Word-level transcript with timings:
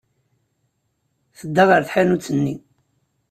Tedda 1.39 1.63
ɣer 1.69 1.81
tḥanut-nni. 1.87 2.55